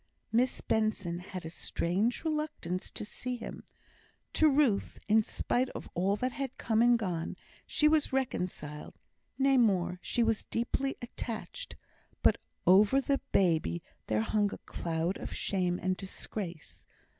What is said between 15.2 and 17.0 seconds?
shame and disgrace.